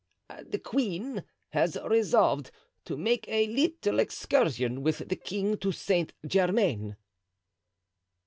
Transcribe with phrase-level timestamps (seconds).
[0.47, 2.49] "The queen has resolved
[2.85, 6.95] to make a little excursion with the king to Saint Germain."